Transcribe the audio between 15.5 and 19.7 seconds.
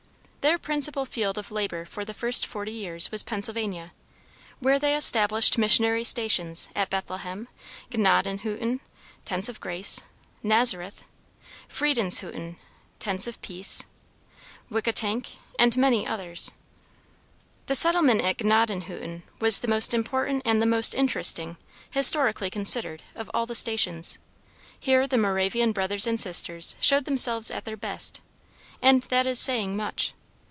and many other places. The settlement at Gnadenhutten was the